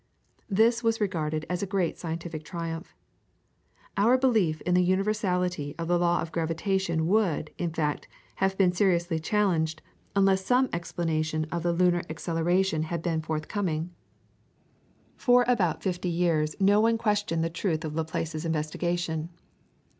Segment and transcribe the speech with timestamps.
[0.49, 2.95] This was regarded as a great scientific triumph.
[3.97, 8.71] Our belief in the universality of the law of gravitation would, in fact, have been
[8.71, 9.83] seriously challenged
[10.15, 13.91] unless some explanation of the lunar acceleration had been forthcoming.
[15.17, 19.29] For about fifty years no one questioned the truth of Laplace's investigation.